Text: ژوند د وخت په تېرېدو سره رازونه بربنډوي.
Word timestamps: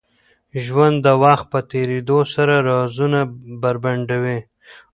ژوند 0.63 0.95
د 1.05 1.07
وخت 1.23 1.45
په 1.53 1.59
تېرېدو 1.71 2.19
سره 2.33 2.55
رازونه 2.69 3.19
بربنډوي. 3.61 4.39